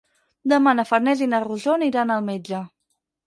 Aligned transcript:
Demà 0.53 0.71
na 0.77 0.85
Farners 0.91 1.21
i 1.25 1.27
na 1.35 1.43
Rosó 1.45 1.75
aniran 1.79 2.13
al 2.17 2.27
metge. 2.31 2.65